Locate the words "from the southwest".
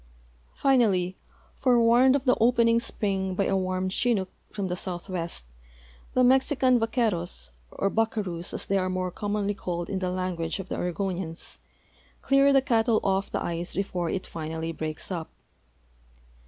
4.49-5.45